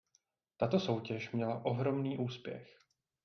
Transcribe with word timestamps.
Tato 0.57 0.79
soutěž 0.79 1.31
měla 1.31 1.65
ohromný 1.65 2.17
úspěch. 2.17 2.77